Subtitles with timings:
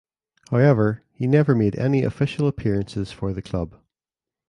[0.49, 3.75] However he never made any official appearances for the club.